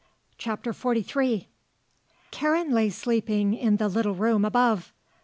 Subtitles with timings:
[0.39, 1.47] CHAPTER XLIII
[2.31, 4.91] Karen lay sleeping in the little room above.